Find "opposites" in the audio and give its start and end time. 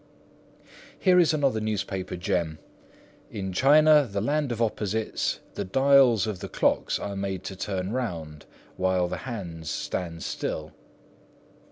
4.59-5.41